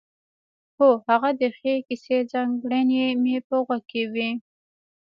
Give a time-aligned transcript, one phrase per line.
[0.77, 4.29] هو هغه د ښې کیسې ځانګړنې مې په غوږ کې وې.